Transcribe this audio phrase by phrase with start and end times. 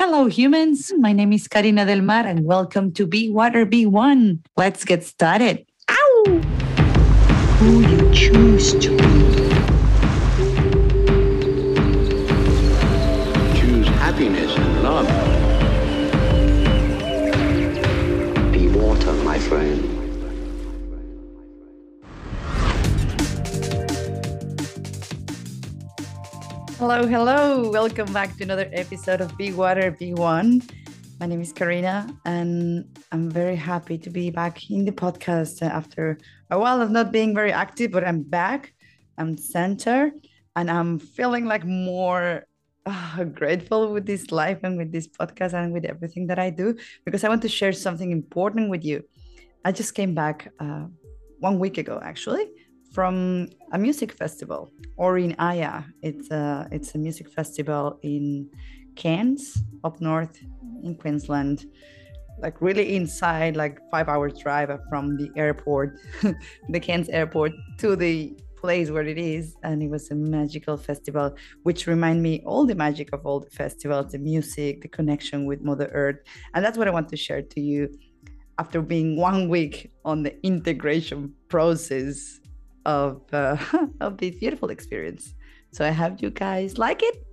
[0.00, 0.94] Hello, humans.
[0.96, 4.42] My name is Karina Del Mar, and welcome to Be Water Be One.
[4.56, 5.66] Let's get started.
[5.90, 6.40] Ow!
[7.58, 9.39] Who you choose to be.
[26.80, 27.70] Hello, hello.
[27.70, 30.62] Welcome back to another episode of Be Water Be One.
[31.20, 36.16] My name is Karina, and I'm very happy to be back in the podcast after
[36.50, 38.72] a while of not being very active, but I'm back.
[39.18, 40.10] I'm center,
[40.56, 42.46] and I'm feeling like more
[42.86, 46.74] uh, grateful with this life and with this podcast and with everything that I do
[47.04, 49.02] because I want to share something important with you.
[49.66, 50.86] I just came back uh,
[51.40, 52.46] one week ago, actually,
[52.92, 55.82] from a music festival or in Aya.
[56.02, 58.48] It's a it's a music festival in
[58.96, 60.38] Cairns, up north
[60.82, 61.66] in Queensland.
[62.38, 65.98] Like really inside, like five hours drive from the airport,
[66.68, 71.34] the Cairns airport to the place where it is and it was a magical festival
[71.62, 75.62] which remind me all the magic of all the festivals the music the connection with
[75.62, 76.18] mother earth
[76.52, 77.88] and that's what i want to share to you
[78.58, 82.40] after being one week on the integration process
[82.86, 83.56] of uh,
[84.00, 85.34] of this beautiful experience.
[85.72, 87.26] So I hope you guys like it.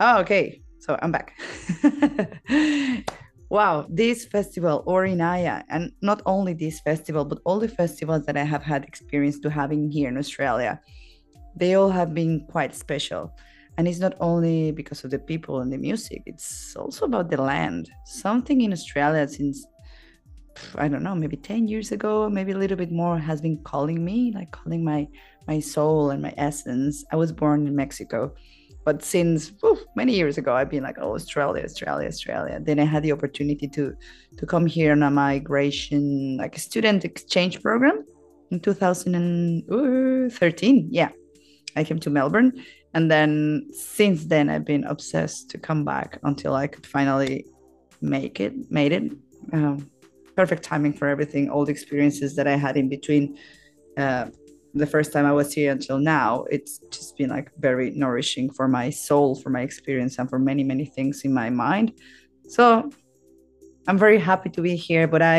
[0.00, 1.36] Oh, okay, so I'm back.
[3.50, 8.44] wow, this festival, Orinaya, and not only this festival, but all the festivals that I
[8.44, 10.80] have had experience to having here in Australia,
[11.56, 13.32] they all have been quite special.
[13.76, 17.40] And it's not only because of the people and the music, it's also about the
[17.42, 17.90] land.
[18.06, 19.66] Something in Australia since
[20.76, 24.04] I don't know, maybe 10 years ago, maybe a little bit more, has been calling
[24.04, 25.08] me, like calling my
[25.46, 27.04] my soul and my essence.
[27.10, 28.34] I was born in Mexico,
[28.84, 29.52] but since
[29.96, 32.60] many years ago, I've been like, oh, Australia, Australia, Australia.
[32.60, 33.94] Then I had the opportunity to
[34.36, 38.04] to come here on a migration, like a student exchange program
[38.50, 40.88] in 2013.
[40.90, 41.10] Yeah,
[41.76, 42.52] I came to Melbourne,
[42.94, 47.44] and then since then, I've been obsessed to come back until I could finally
[48.00, 49.12] make it, made it.
[49.52, 49.90] Um,
[50.38, 53.36] perfect timing for everything, all the experiences that I had in between
[53.96, 54.26] uh,
[54.72, 56.44] the first time I was here until now.
[56.54, 60.62] It's just been like very nourishing for my soul, for my experience, and for many,
[60.62, 61.88] many things in my mind.
[62.56, 62.88] So
[63.88, 65.38] I'm very happy to be here, but I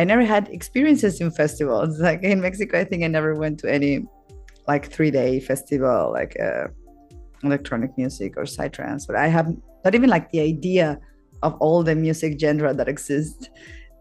[0.00, 1.90] I never had experiences in festivals.
[2.08, 3.92] Like in Mexico, I think I never went to any
[4.66, 6.66] like three day festival, like uh,
[7.44, 9.06] electronic music or psytrance.
[9.06, 9.48] But I have
[9.84, 10.98] not even like the idea
[11.44, 13.48] of all the music genre that exists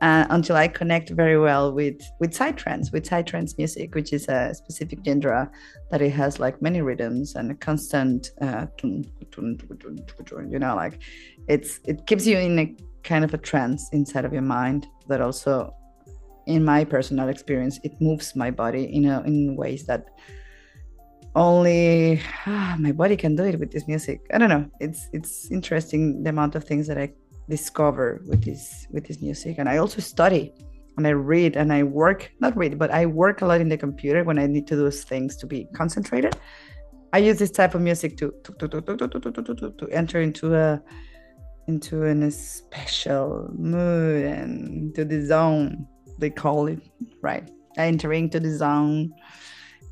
[0.02, 4.54] uh, until I connect very well with with psytrance, with psytrance music, which is a
[4.54, 5.50] specific genre
[5.92, 11.00] that it has like many rhythms and a constant, uh, you know, like
[11.48, 14.88] it's it keeps you in a kind of a trance inside of your mind.
[15.08, 15.74] That also,
[16.48, 20.06] in my personal experience, it moves my body in a, in ways that
[21.36, 24.22] only ah, my body can do it with this music.
[24.34, 24.70] I don't know.
[24.80, 27.12] It's it's interesting the amount of things that I
[27.50, 29.58] discover with this with this music.
[29.58, 30.54] And i also study
[30.98, 33.78] and i read and i work not read but i work a lot in the
[33.78, 36.36] computer when i need to do things to be concentrated.
[37.14, 40.82] I use this type of music to to, to, to, to to enter into a
[41.68, 45.88] into a special mood and to the zone
[46.20, 46.80] they call it
[47.22, 47.50] right?
[47.78, 49.14] I enter into the zone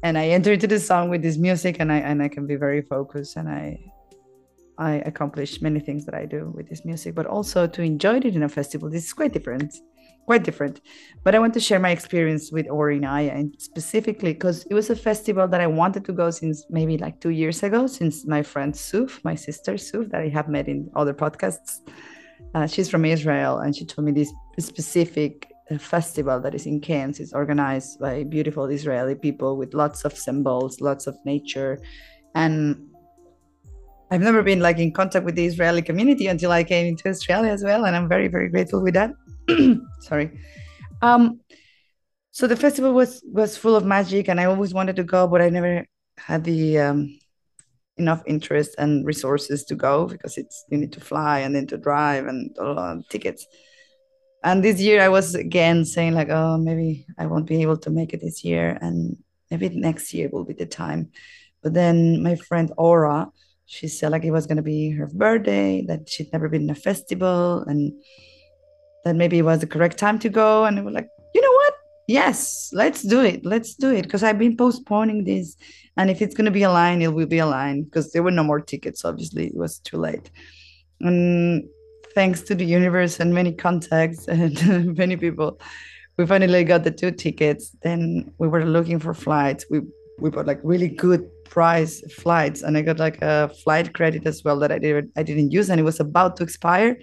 [0.04, 2.56] and i enter into the song with this music and i and i can be
[2.56, 3.80] very focused and i
[4.78, 8.26] I accomplish many things that I do with this music, but also to enjoy it
[8.26, 8.90] in a festival.
[8.90, 9.76] This is quite different,
[10.26, 10.82] quite different.
[11.24, 14.96] But I want to share my experience with Orinaya and specifically because it was a
[14.96, 18.76] festival that I wanted to go since maybe like two years ago, since my friend
[18.76, 21.80] Suf, my sister Suf, that I have met in other podcasts.
[22.56, 26.82] Uh, she's from Israel and she told me this specific uh, festival that is in
[26.82, 31.80] Cairns is organized by beautiful Israeli people with lots of symbols, lots of nature.
[32.36, 32.90] And
[34.14, 37.52] I've never been like in contact with the Israeli community until I came into Australia
[37.52, 39.12] as well, and I'm very very grateful with that.
[40.02, 40.30] Sorry.
[41.02, 41.40] Um,
[42.30, 45.42] so the festival was was full of magic, and I always wanted to go, but
[45.42, 45.88] I never
[46.20, 47.20] had the um,
[47.98, 51.78] enough interest and resources to go because it's you need to fly and then to
[51.80, 53.48] drive and uh, tickets.
[54.44, 57.90] And this year I was again saying like, oh, maybe I won't be able to
[57.90, 59.18] make it this year, and
[59.50, 61.10] maybe next year will be the time.
[61.64, 63.32] But then my friend Aura
[63.66, 66.70] she said like it was going to be her birthday that she'd never been in
[66.70, 67.94] a festival and
[69.06, 71.52] that maybe it was the correct time to go and we were like you know
[71.52, 71.74] what
[72.08, 73.46] yes, let's do it.
[73.46, 74.04] Let's do it.
[74.04, 75.56] Because I've been postponing this.
[75.98, 78.24] And if it's going to be a line, it will be a line because there
[78.24, 79.06] were no more tickets.
[79.06, 80.32] Obviously, it was too late.
[81.02, 81.68] And
[82.16, 85.60] thanks to the universe and many contacts and many people,
[86.18, 87.76] we finally got the two tickets.
[87.82, 89.66] Then we were looking for flights.
[89.70, 89.82] We
[90.20, 94.44] we bought like really good price flights, and I got like a flight credit as
[94.44, 96.98] well that I didn't I didn't use, and it was about to expire.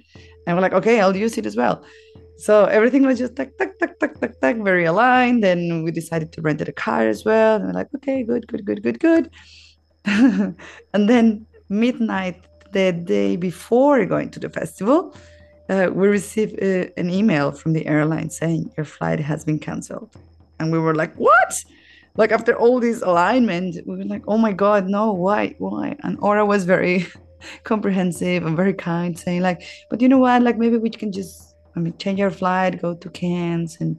[0.46, 1.84] And we're like, okay, I'll use it as well.
[2.40, 5.44] So everything was just like tuck, tuck, tuck, tuck, tuck, very aligned.
[5.44, 7.56] And we decided to rent a car as well.
[7.56, 9.30] And we're like, okay, good, good, good, good, good.
[10.06, 10.56] and
[10.94, 15.14] then midnight the day before going to the festival,
[15.68, 20.10] uh, we received uh, an email from the airline saying your flight has been canceled.
[20.58, 21.62] And we were like, what?
[22.16, 25.96] Like after all this alignment, we were like, oh my God, no, why, why?
[26.02, 27.06] And Aura was very
[27.64, 30.42] comprehensive and very kind, saying like, but you know what?
[30.42, 33.98] Like maybe we can just I mean, change our flight, go to Cairns, and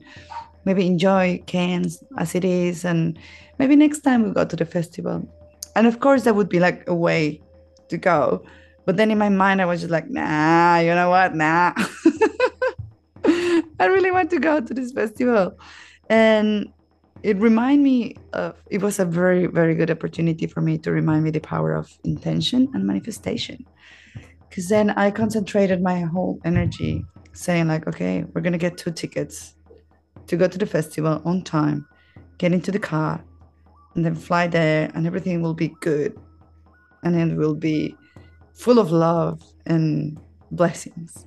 [0.66, 3.18] maybe enjoy Cairns as it is, and
[3.58, 5.28] maybe next time we go to the festival.
[5.76, 7.42] And of course, that would be like a way
[7.90, 8.44] to go.
[8.86, 11.36] But then in my mind, I was just like, nah, you know what?
[11.36, 11.74] Nah.
[13.26, 15.58] I really want to go to this festival.
[16.10, 16.74] And
[17.24, 21.24] it reminded me of it was a very, very good opportunity for me to remind
[21.24, 23.66] me the power of intention and manifestation.
[24.50, 29.56] Because then I concentrated my whole energy saying like, okay, we're gonna get two tickets
[30.28, 31.88] to go to the festival on time,
[32.38, 33.24] get into the car,
[33.96, 36.18] and then fly there, and everything will be good,
[37.04, 37.96] and it will be
[38.54, 40.20] full of love and
[40.52, 41.26] blessings.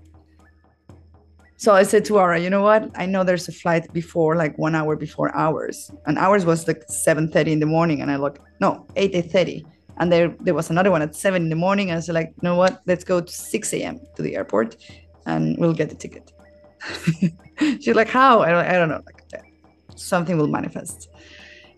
[1.56, 2.90] So I said to Aura, you know what?
[2.96, 6.84] I know there's a flight before, like one hour before ours, and ours was like
[6.88, 9.64] 7:30 in the morning, and I look, no, 8 8:30,
[9.98, 11.90] and there there was another one at seven in the morning.
[11.90, 12.82] And I said like, you know what?
[12.86, 14.00] Let's go to 6 a.m.
[14.16, 14.76] to the airport,
[15.26, 16.32] and we'll get the ticket.
[17.80, 18.40] She's like, how?
[18.42, 19.02] I don't, I don't know.
[19.06, 19.44] Like
[19.94, 21.08] something will manifest.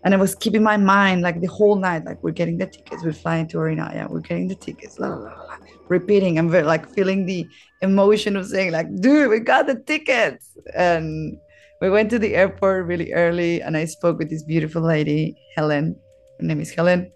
[0.06, 3.03] And I was keeping my mind like the whole night, like we're getting the tickets,
[3.03, 5.56] we're flying to Orinaya, we're getting the tickets, la, la, la,
[5.88, 6.38] repeating.
[6.38, 7.44] I'm very like feeling the
[7.82, 10.56] emotion of saying, like, dude, we got the tickets.
[10.76, 11.37] And
[11.81, 15.97] we went to the airport really early and I spoke with this beautiful lady, Helen.
[16.38, 17.11] Her name is Helen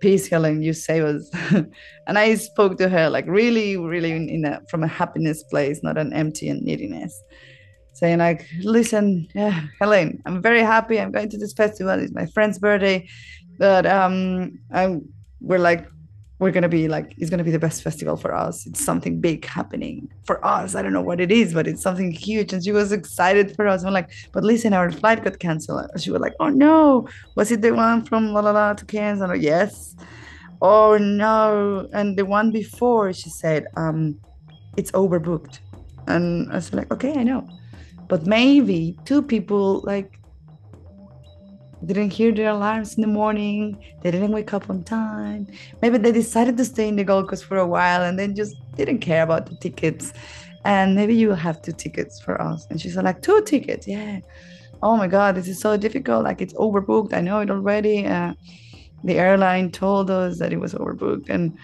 [0.00, 1.28] peace helen you save us
[2.06, 5.98] and i spoke to her like really really in a, from a happiness place not
[5.98, 7.20] an empty and neediness
[7.98, 11.98] saying like listen yeah helen i'm very happy i'm going to this festival.
[11.98, 13.08] It's my friend's birthday.
[13.58, 15.08] But um i'm
[15.40, 15.86] we're like
[16.38, 18.66] we're gonna be like it's gonna be the best festival for us.
[18.66, 20.76] It's something big happening for us.
[20.76, 22.52] I don't know what it is but it's something huge.
[22.52, 23.82] And she was excited for us.
[23.84, 25.90] I'm like but listen our flight got canceled.
[25.98, 27.08] She was like oh no.
[27.34, 29.20] Was it the one from la la la to Cairns?
[29.20, 29.96] I'm like yes.
[30.62, 31.88] Oh no.
[31.92, 34.20] And the one before she said um
[34.76, 35.58] it's overbooked.
[36.06, 37.46] And i was like okay i know
[38.08, 40.18] but maybe two people like
[41.84, 43.78] didn't hear their alarms in the morning.
[44.02, 45.46] They didn't wake up on time.
[45.80, 48.56] Maybe they decided to stay in the Gold Coast for a while and then just
[48.74, 50.12] didn't care about the tickets.
[50.64, 52.66] And maybe you have two tickets for us.
[52.70, 54.20] And she's like, two tickets, yeah.
[54.82, 56.24] Oh my God, this is so difficult.
[56.24, 57.12] Like it's overbooked.
[57.12, 58.06] I know it already.
[58.06, 58.34] Uh,
[59.04, 61.56] the airline told us that it was overbooked and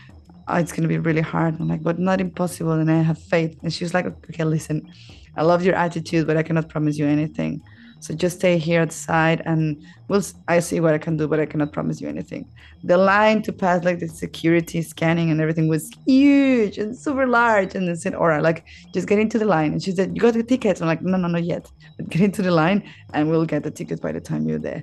[0.47, 1.59] oh, it's going to be really hard.
[1.61, 2.73] I'm like, but not impossible.
[2.73, 3.59] And I have faith.
[3.63, 4.89] And she was like, okay, listen,
[5.37, 7.63] I love your attitude, but I cannot promise you anything.
[8.05, 11.47] So just stay here outside and we'll I see what I can do, but I
[11.47, 12.47] cannot promise you anything.
[12.83, 17.75] The line to pass like the security scanning and everything was huge and super large.
[17.75, 19.73] And they said, all right, like just get into the line.
[19.73, 20.83] And she said, You got the tickets.
[20.83, 21.71] I'm like, no, no, not yet.
[21.97, 24.83] But get into the line and we'll get the tickets by the time you're there.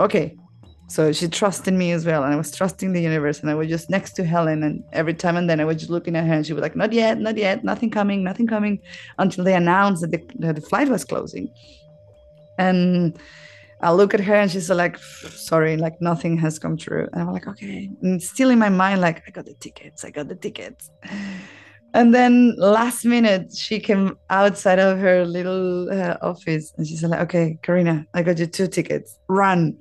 [0.00, 0.36] Okay.
[0.88, 2.24] So she trusted me as well.
[2.24, 3.40] And I was trusting the universe.
[3.40, 4.62] And I was just next to Helen.
[4.62, 6.76] And every time and then I was just looking at her and she was like,
[6.76, 8.80] Not yet, not yet, nothing coming, nothing coming
[9.18, 11.50] until they announced that the, that the flight was closing
[12.58, 13.18] and
[13.80, 17.08] I look at her and she's like, sorry, like nothing has come true.
[17.12, 17.88] And I'm like, okay.
[18.02, 20.90] And still in my mind, like, I got the tickets, I got the tickets.
[21.94, 27.10] And then last minute, she came outside of her little uh, office and she said,
[27.10, 29.78] like, okay, Karina, I got you two tickets, run.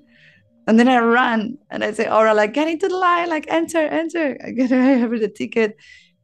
[0.68, 3.80] And then I ran and I say, Aura, like, get into the line, like, enter,
[3.80, 4.38] enter.
[4.46, 5.78] I get have the ticket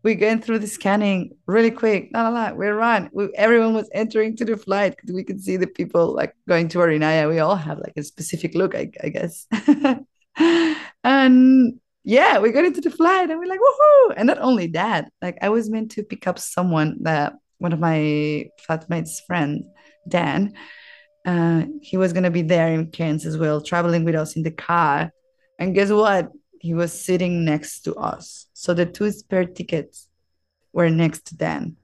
[0.03, 2.11] We're going through the scanning really quick.
[2.11, 2.53] No, no, no.
[2.53, 3.09] We ran.
[3.13, 6.67] We, everyone was entering to the flight because we could see the people like going
[6.69, 7.29] to Orinaya.
[7.29, 9.47] We all have like a specific look, I, I guess.
[11.05, 14.13] and yeah, we got into the flight and we're like, woohoo!
[14.17, 17.79] And not only that, like I was meant to pick up someone that one of
[17.79, 19.63] my flatmates' friends,
[20.09, 20.53] Dan,
[21.25, 24.51] uh, he was gonna be there in Cairns as well, traveling with us in the
[24.51, 25.11] car.
[25.59, 26.31] And guess what?
[26.63, 28.47] he was sitting next to us.
[28.53, 30.07] So the two spare tickets
[30.71, 31.75] were next to Dan.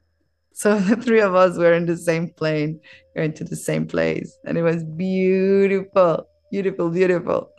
[0.53, 2.79] So the three of us were in the same plane,
[3.13, 4.37] going to the same place.
[4.45, 7.51] And it was beautiful, beautiful, beautiful.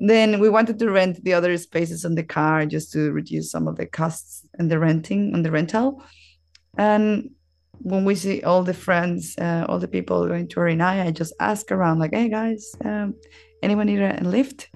[0.00, 3.66] Then we wanted to rent the other spaces on the car just to reduce some
[3.66, 6.04] of the costs and the renting on the rental.
[6.76, 7.30] And
[7.82, 11.32] when we see all the friends, uh, all the people going to Rinai, I just
[11.40, 13.14] ask around, like, hey guys, um,
[13.62, 14.68] anyone need a lift?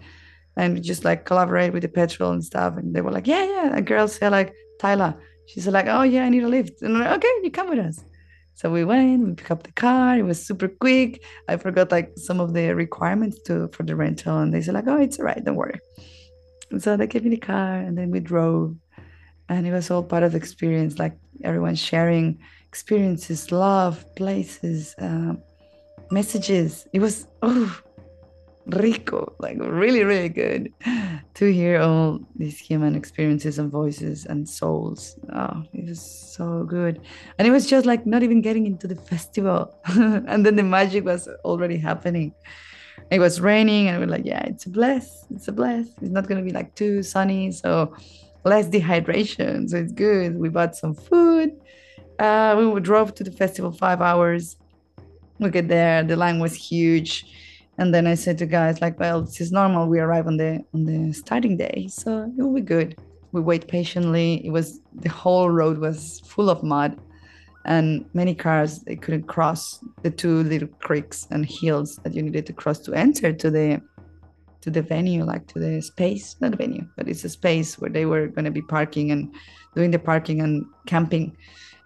[0.57, 2.77] And we just like collaborate with the petrol and stuff.
[2.77, 3.77] And they were like, yeah, yeah.
[3.77, 5.15] A girl said, like, Tyler,
[5.47, 6.81] she's like, oh, yeah, I need a lift.
[6.83, 8.05] And I'm like, okay, you come with us.
[8.57, 10.17] So we went, we picked up the car.
[10.17, 11.25] It was super quick.
[11.49, 14.87] I forgot like some of the requirements to for the rental, and they said like,
[14.87, 15.81] "Oh, it's all right, don't worry."
[16.71, 18.77] And so they gave me the car, and then we drove,
[19.49, 21.01] and it was all part of the experience.
[21.01, 22.39] Like everyone sharing
[22.75, 25.41] experiences, love, places, um,
[26.11, 26.89] messages.
[26.93, 27.71] It was oh,
[28.67, 30.73] rico, like really, really good
[31.39, 35.17] to hear all these human experiences and voices and souls.
[35.33, 36.03] Oh, it was
[36.37, 37.01] so good.
[37.39, 39.61] And it was just like not even getting into the festival.
[40.31, 42.35] and then the magic was already happening.
[43.09, 45.27] It was raining, and we are like, yeah, it's a bless.
[45.31, 45.87] It's a bless.
[46.03, 47.53] It's not going to be like too sunny.
[47.53, 47.95] So
[48.45, 49.71] less dehydration.
[49.71, 50.37] So it's good.
[50.37, 51.51] We bought some food.
[52.19, 54.57] Uh, we drove to the festival five hours.
[55.39, 56.03] We get there.
[56.03, 57.27] The line was huge
[57.79, 59.89] and then I said to guys like, well, this is normal.
[59.89, 62.97] We arrive on the on the starting day, so it will be good.
[63.33, 64.47] We wait patiently.
[64.47, 67.01] It was the whole road was full of mud,
[67.65, 72.47] and many cars they couldn't cross the two little creeks and hills that you needed
[72.47, 73.83] to cross to enter to the
[74.61, 77.91] to the venue, like to the space, not a venue, but it's a space where
[77.91, 79.35] they were going to be parking and
[79.75, 81.37] doing the parking and camping.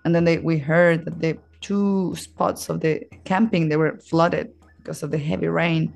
[0.04, 4.52] And then they, we heard that the two spots of the camping they were flooded
[4.78, 5.92] because of the heavy rain.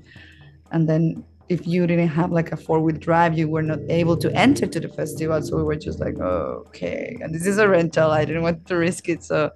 [0.72, 4.32] And then if you didn't have like a four-wheel drive, you were not able to
[4.34, 5.40] enter to the festival.
[5.42, 7.16] So we were just like, oh, okay.
[7.20, 8.10] And this is a rental.
[8.10, 9.22] I didn't want to risk it.
[9.22, 9.50] So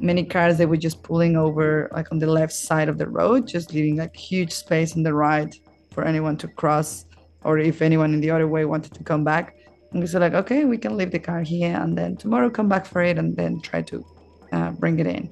[0.00, 3.46] many cars they were just pulling over like on the left side of the road,
[3.46, 5.54] just leaving like huge space on the right
[5.90, 7.04] for anyone to cross,
[7.44, 9.56] or if anyone in the other way wanted to come back.
[9.92, 12.68] And we said like, okay, we can leave the car here and then tomorrow come
[12.68, 14.04] back for it and then try to
[14.52, 15.30] uh, bring it in.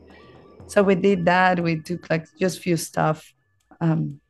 [0.67, 1.63] So we did that.
[1.63, 3.33] We took like just few stuff,
[3.81, 4.21] um,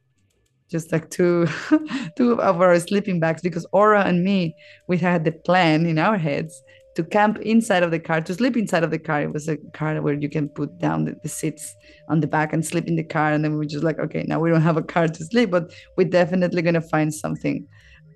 [0.70, 1.46] just like two,
[2.16, 4.54] two of our sleeping bags because Aura and me,
[4.88, 6.62] we had the plan in our heads
[6.96, 9.22] to camp inside of the car, to sleep inside of the car.
[9.22, 11.74] It was a car where you can put down the, the, seats
[12.08, 13.32] on the back and sleep in the car.
[13.32, 15.50] And then we were just like, okay, now we don't have a car to sleep,
[15.50, 17.66] but we're definitely going to find something.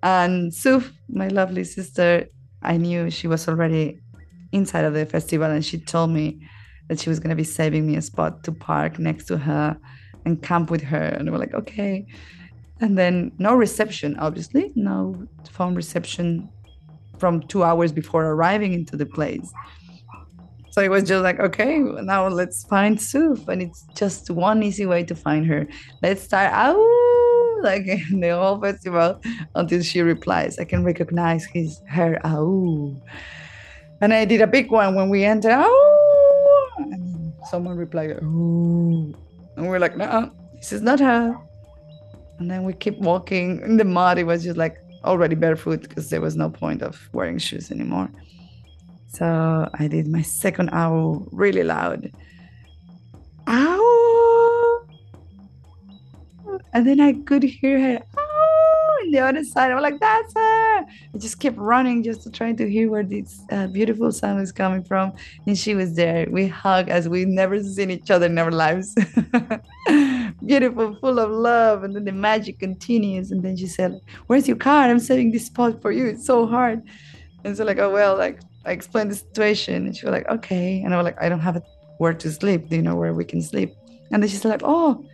[0.03, 2.27] And Suf, my lovely sister,
[2.63, 3.99] I knew she was already
[4.53, 6.41] inside of the festival and she told me
[6.89, 9.77] that she was going to be saving me a spot to park next to her
[10.25, 11.05] and camp with her.
[11.05, 12.07] And we are like, okay.
[12.81, 16.49] And then no reception, obviously, no phone reception
[17.19, 19.53] from two hours before arriving into the place.
[20.71, 23.49] So it was just like, okay, now let's find Suf.
[23.49, 25.67] And it's just one easy way to find her.
[26.03, 26.79] Let's start out
[27.63, 29.21] like in the whole festival
[29.55, 30.59] until she replies.
[30.59, 32.97] I can recognize his her ow.
[34.01, 35.53] And I did a big one when we entered.
[35.55, 39.15] Oh, and someone replied, "Ooh,"
[39.57, 41.37] and we're like, "No, this is not her."
[42.39, 44.19] And then we keep walking in the mud.
[44.19, 48.09] It was just like already barefoot because there was no point of wearing shoes anymore.
[49.09, 52.11] So I did my second owl really loud.
[53.49, 54.40] Ow!
[56.73, 59.73] And then I could hear her oh, on the other side.
[59.73, 60.79] I'm like, that's her.
[60.81, 64.53] I just kept running just to try to hear where this uh, beautiful sound was
[64.53, 65.13] coming from.
[65.47, 66.27] And she was there.
[66.31, 68.95] We hugged as we never seen each other in our lives.
[70.47, 71.85] beautiful, full of love.
[71.85, 73.31] And then the magic continues.
[73.31, 74.85] And then she said, Where's your car?
[74.85, 76.07] I'm saving this spot for you.
[76.07, 76.83] It's so hard.
[77.45, 79.87] And so like, oh well, like I explained the situation.
[79.87, 80.83] And she was like, okay.
[80.83, 81.63] And I was like, I don't have a
[81.99, 82.69] where to sleep.
[82.69, 83.75] Do you know where we can sleep?
[84.11, 85.05] And then she's like, oh,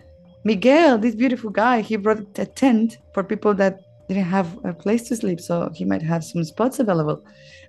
[0.46, 5.02] Miguel, this beautiful guy, he brought a tent for people that didn't have a place
[5.08, 7.20] to sleep, so he might have some spots available.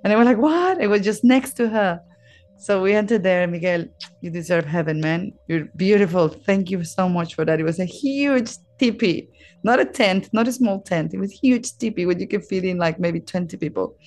[0.03, 0.79] And I was like, what?
[0.79, 1.99] It was just next to her.
[2.55, 3.47] So we entered there.
[3.47, 3.85] Miguel,
[4.21, 5.33] you deserve heaven, man.
[5.47, 6.27] You're beautiful.
[6.27, 7.59] Thank you so much for that.
[7.59, 9.27] It was a huge tipi,
[9.63, 11.15] not a tent, not a small tent.
[11.15, 13.97] It was huge tipi where you could fit in like maybe 20 people.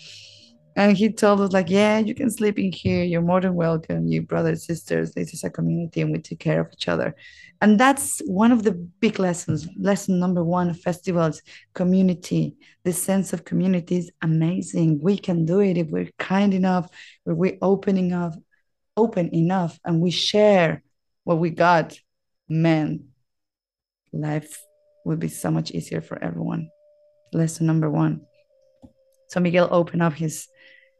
[0.76, 3.02] And he told us, like, yeah, you can sleep in here.
[3.02, 4.06] You're more than welcome.
[4.06, 7.14] You brothers, sisters, this is a community and we take care of each other.
[7.60, 9.68] And that's one of the big lessons.
[9.78, 11.42] Lesson number one festivals,
[11.74, 12.56] community.
[12.84, 15.00] The sense of community is amazing.
[15.02, 16.88] We can do it if we're kind enough,
[17.26, 18.36] if we're open enough,
[18.96, 20.82] open enough, and we share
[21.24, 21.98] what we got.
[22.48, 23.08] Man,
[24.12, 24.62] life
[25.04, 26.70] will be so much easier for everyone.
[27.32, 28.22] Lesson number one.
[29.28, 30.48] So Miguel opened up his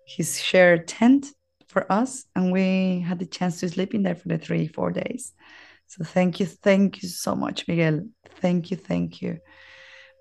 [0.07, 1.27] his shared tent
[1.69, 4.91] for us, and we had the chance to sleep in there for the three, four
[4.91, 5.33] days.
[5.87, 8.07] So thank you, thank you so much, Miguel.
[8.41, 9.39] Thank you, thank you.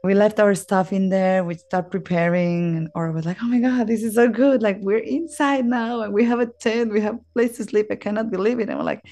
[0.04, 1.44] We left our stuff in there.
[1.44, 4.62] We start preparing, and Aura was like, "Oh my god, this is so good!
[4.62, 6.94] Like we're inside now, and we have a tent.
[6.94, 7.88] We have a place to sleep.
[7.92, 9.04] I cannot believe it." And we're like,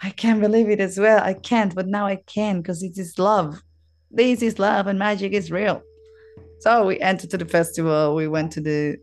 [0.00, 1.22] "I can't believe it as well.
[1.22, 3.62] I can't, but now I can because it is love.
[4.10, 5.82] This is love, and magic is real."
[6.60, 8.14] So we entered to the festival.
[8.14, 8.96] We went to the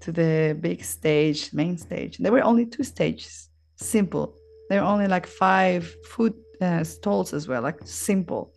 [0.00, 2.18] to the big stage, main stage.
[2.18, 4.34] There were only two stages, simple.
[4.68, 8.52] There were only like five food uh, stalls as well, like simple.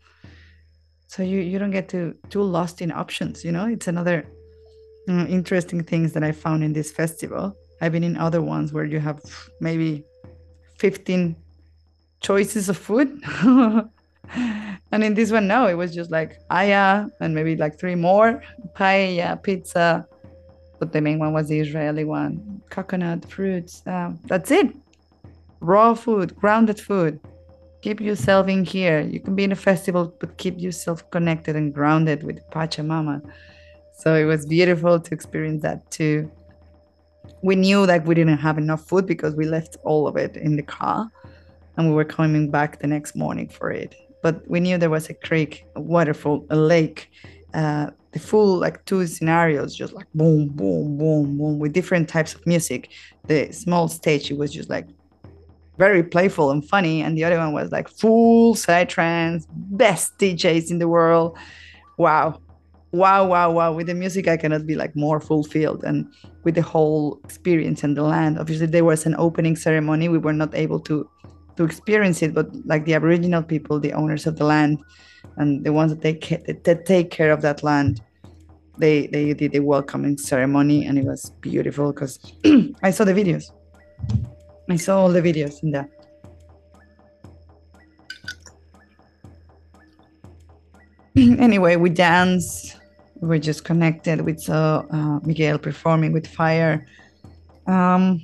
[1.07, 3.43] So you you don't get to too lost in options.
[3.43, 4.27] You know, it's another
[5.07, 7.55] mm, interesting things that I found in this festival.
[7.81, 9.19] I've been in other ones where you have
[9.59, 10.03] maybe
[10.77, 11.35] fifteen
[12.21, 13.09] choices of food.
[14.91, 18.43] and in this one, no, it was just like aya and maybe like three more
[18.75, 20.05] paella, pizza,
[20.79, 22.61] but the main one was the Israeli one.
[22.69, 23.83] Coconut, fruits.
[23.85, 24.75] Um, that's it.
[25.59, 27.19] Raw food, grounded food.
[27.81, 29.01] Keep yourself in here.
[29.01, 33.21] You can be in a festival, but keep yourself connected and grounded with Pachamama.
[33.97, 36.31] So it was beautiful to experience that too.
[37.41, 40.55] We knew that we didn't have enough food because we left all of it in
[40.55, 41.09] the car
[41.77, 43.95] and we were coming back the next morning for it.
[44.21, 47.09] But we knew there was a creek, a waterfall, a lake,
[47.53, 52.33] uh, the full like two scenarios just like boom boom boom boom with different types
[52.33, 52.89] of music.
[53.27, 54.87] The small stage it was just like
[55.77, 60.79] very playful and funny and the other one was like full psytrance best djs in
[60.79, 61.37] the world.
[61.97, 62.41] Wow.
[62.91, 63.71] Wow wow wow.
[63.73, 66.11] With the music i cannot be like more fulfilled and
[66.43, 68.39] with the whole experience and the land.
[68.39, 70.09] Obviously there was an opening ceremony.
[70.09, 71.07] We were not able to
[71.59, 74.79] to experience it but like the aboriginal people the owners of the land
[75.35, 78.01] and the ones that take that take care of that land
[78.77, 82.17] they they did a welcoming ceremony and it was beautiful because
[82.81, 83.51] i saw the videos.
[84.69, 85.89] I saw all the videos in there.
[91.47, 92.77] Anyway we danced
[93.19, 96.87] we were just connected we saw uh, miguel performing with fire.
[97.67, 98.23] Um,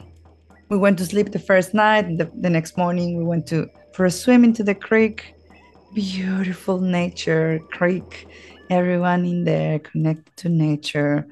[0.70, 4.06] we went to sleep the first night the, the next morning we went to for
[4.06, 5.34] a swim into the creek.
[5.94, 8.28] Beautiful nature creek.
[8.70, 11.28] Everyone in there connected to nature.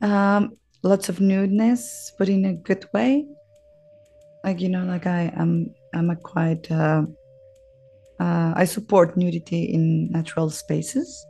[0.00, 3.26] Um, lots of nudeness but in a good way.
[4.44, 7.02] Like you know like i am i'm a quite uh,
[8.18, 11.26] uh, i support nudity in natural spaces.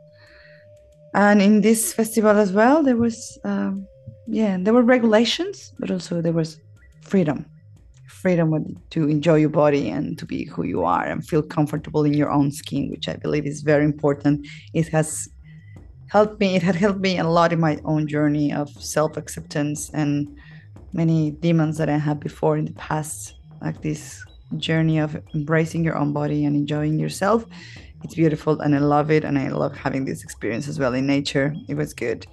[1.13, 3.85] And in this festival as well there was um,
[4.27, 6.57] yeah there were regulations but also there was
[7.01, 7.45] freedom
[8.21, 8.53] freedom
[8.91, 12.29] to enjoy your body and to be who you are and feel comfortable in your
[12.29, 14.47] own skin, which I believe is very important.
[14.73, 15.27] It has
[16.07, 19.89] helped me, it had helped me a lot in my own journey of self acceptance
[19.93, 20.27] and
[20.93, 24.23] many demons that I had before in the past, like this
[24.57, 27.45] journey of embracing your own body and enjoying yourself.
[28.03, 29.23] It's beautiful and I love it.
[29.23, 31.55] And I love having this experience as well in nature.
[31.69, 32.27] It was good.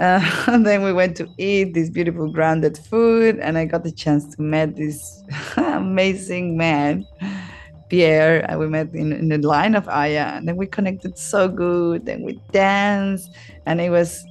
[0.00, 3.92] Uh, and then we went to eat this beautiful grounded food, and I got the
[3.92, 5.22] chance to meet this
[5.56, 7.06] amazing man,
[7.88, 8.44] Pierre.
[8.50, 12.06] And we met in, in the line of Aya, and then we connected so good.
[12.06, 13.30] Then we danced,
[13.66, 14.24] and it was,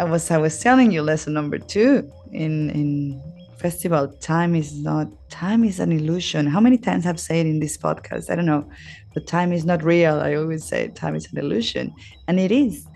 [0.00, 3.22] I was, I was telling you lesson number two in in
[3.58, 4.08] festival.
[4.20, 6.46] Time is not time is an illusion.
[6.46, 8.28] How many times I've said in this podcast?
[8.28, 8.68] I don't know,
[9.14, 10.18] but time is not real.
[10.20, 11.94] I always say time is an illusion,
[12.26, 12.86] and it is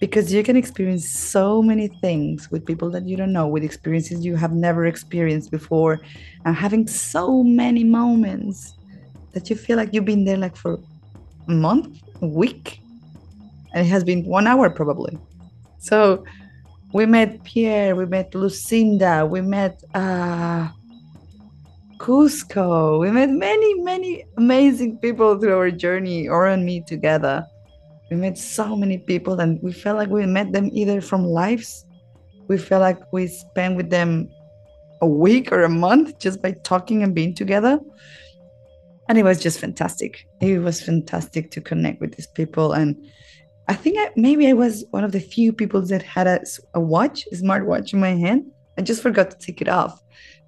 [0.00, 4.24] because you can experience so many things with people that you don't know with experiences
[4.24, 6.00] you have never experienced before
[6.44, 8.74] and having so many moments
[9.32, 10.78] that you feel like you've been there like for
[11.48, 12.80] a month a week
[13.74, 15.16] and it has been one hour probably.
[15.78, 16.24] So
[16.92, 20.68] we met pierre we met lucinda we met uh
[21.98, 27.46] cusco we met many many amazing people through our journey or and me together
[28.10, 31.86] we met so many people and we felt like we met them either from lives.
[32.48, 34.28] We felt like we spent with them
[35.00, 37.78] a week or a month just by talking and being together.
[39.08, 40.26] And it was just fantastic.
[40.40, 42.72] It was fantastic to connect with these people.
[42.72, 42.96] And
[43.68, 46.40] i think I, maybe i was one of the few people that had a,
[46.74, 48.50] a watch a smartwatch in my hand.
[48.76, 50.02] I just forgot to take it off.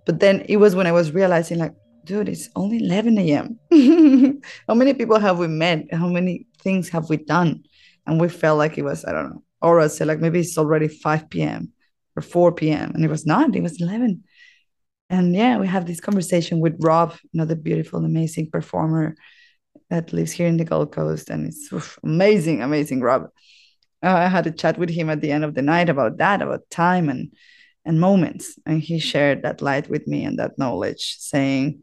[0.05, 3.59] But then it was when i was realizing like dude it's only 11 a.m
[4.69, 7.65] how many people have we met how many things have we done?
[8.07, 10.89] And we felt like it was, I don't know, Aura said like maybe it's already
[10.89, 11.73] 5 p.m.
[12.17, 12.93] or 4 p.m.
[12.95, 14.25] And it was not, it was 11.
[15.11, 19.15] And yeah, we have this conversation with Rob, another beautiful, amazing performer
[19.91, 21.29] that lives here in the Gold Coast.
[21.29, 23.29] And it's oof, amazing, amazing, Rob.
[24.03, 26.43] Uh, I had a chat with him at the end of the night about that,
[26.43, 27.33] about time and
[27.85, 28.59] and moments.
[28.65, 31.83] And he shared that light with me and that knowledge, saying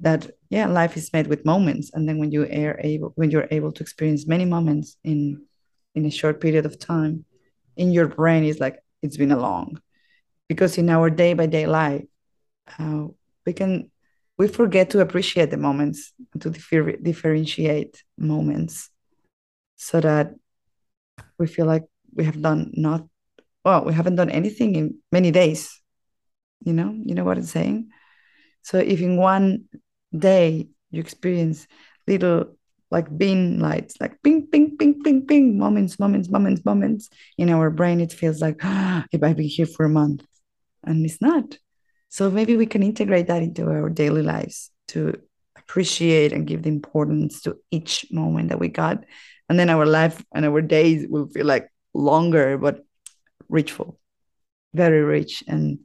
[0.00, 1.90] that yeah, life is made with moments.
[1.94, 5.42] And then when you are able when you're able to experience many moments in
[5.94, 7.24] in a short period of time,
[7.76, 9.80] in your brain is like it's been a long.
[10.48, 12.04] Because in our day by day life,
[12.78, 13.06] uh,
[13.46, 13.90] we can
[14.38, 18.90] we forget to appreciate the moments to differ- differentiate moments
[19.76, 20.34] so that
[21.38, 21.84] we feel like
[22.14, 23.06] we have done not
[23.64, 25.80] well we haven't done anything in many days
[26.60, 27.88] you know you know what i'm saying
[28.62, 29.64] so if in one
[30.16, 31.66] day you experience
[32.06, 32.56] little
[32.90, 37.08] like beam lights like ping ping ping ping ping moments moments moments moments.
[37.38, 40.24] In our brain it feels like ah, if i've been here for a month.
[40.84, 41.58] And it's not.
[42.08, 45.20] So maybe we can integrate that into our daily lives to
[45.56, 49.04] appreciate and give the importance to each moment that we got.
[49.48, 52.84] And then our life and our days will feel like longer but
[53.48, 54.00] richful
[54.74, 55.44] very rich.
[55.46, 55.80] And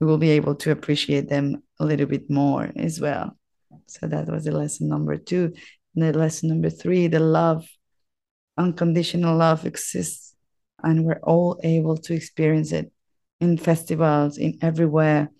[0.00, 3.36] we will be able to appreciate them a little bit more as well
[3.86, 5.52] so that was the lesson number two.
[5.94, 7.66] And the lesson number three the love
[8.58, 10.34] unconditional love exists
[10.82, 12.90] and we're all able to experience it
[13.40, 15.30] in festivals in everywhere.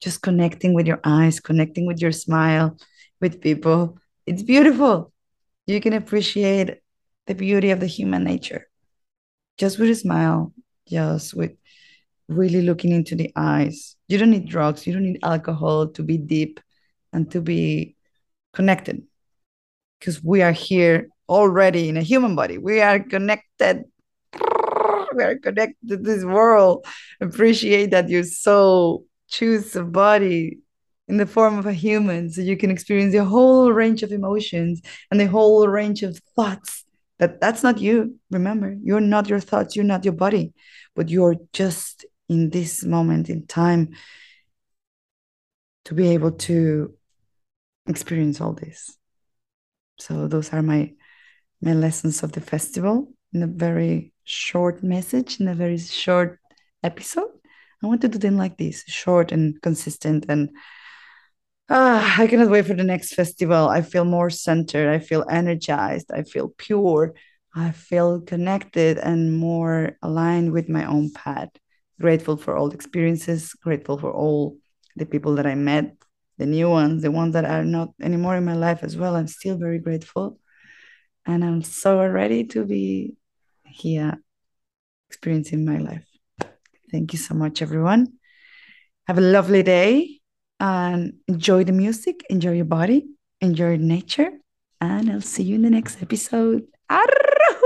[0.00, 2.76] Just connecting with your eyes connecting with your smile
[3.20, 3.98] with people.
[4.26, 5.12] It's beautiful.
[5.66, 6.78] You can appreciate
[7.26, 8.66] the beauty of the human nature.
[9.58, 10.52] Just with a smile,
[10.88, 11.52] just with
[12.28, 13.96] really looking into the eyes.
[14.08, 16.60] You don't need drugs, you don't need alcohol to be deep
[17.12, 17.96] and to be
[18.52, 19.02] connected
[19.98, 22.58] because we are here already in a human body.
[22.58, 23.84] We are connected.
[25.14, 26.86] We are connected to this world.
[27.20, 30.58] Appreciate that your soul choose a body
[31.06, 34.80] in the form of a human so you can experience the whole range of emotions
[35.10, 36.84] and the whole range of thoughts
[37.18, 40.52] that that's not you remember you're not your thoughts you're not your body
[40.94, 43.90] but you're just in this moment in time
[45.84, 46.94] to be able to
[47.86, 48.96] experience all this
[49.98, 50.92] so those are my
[51.60, 56.38] my lessons of the festival in a very short message in a very short
[56.82, 57.30] episode
[57.82, 60.50] i want to do them like this short and consistent and
[61.74, 63.68] Ah, I cannot wait for the next festival.
[63.68, 64.90] I feel more centered.
[64.90, 66.10] I feel energized.
[66.12, 67.14] I feel pure.
[67.54, 71.48] I feel connected and more aligned with my own path.
[71.98, 74.56] Grateful for all the experiences, grateful for all
[74.96, 75.96] the people that I met,
[76.38, 79.16] the new ones, the ones that are not anymore in my life as well.
[79.16, 80.38] I'm still very grateful.
[81.26, 83.16] And I'm so ready to be
[83.64, 84.20] here
[85.08, 86.06] experiencing my life.
[86.90, 88.14] Thank you so much, everyone.
[89.06, 90.20] Have a lovely day
[90.58, 93.06] and enjoy the music, enjoy your body,
[93.40, 94.30] enjoy nature,
[94.80, 96.66] and I'll see you in the next episode.
[96.88, 97.06] Arr!